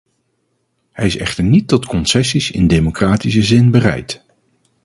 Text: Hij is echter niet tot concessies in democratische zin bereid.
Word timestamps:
Hij 0.91 1.05
is 1.05 1.17
echter 1.17 1.43
niet 1.43 1.67
tot 1.67 1.85
concessies 1.85 2.51
in 2.51 2.67
democratische 2.67 3.43
zin 3.43 3.71
bereid. 3.71 4.25